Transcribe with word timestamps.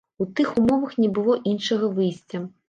У 0.23 0.25
тых 0.37 0.53
умовах 0.61 0.95
не 1.03 1.09
было 1.19 1.35
іншага 1.53 1.91
выйсця. 1.99 2.43